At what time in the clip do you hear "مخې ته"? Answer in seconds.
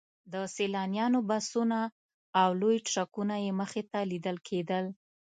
3.59-3.99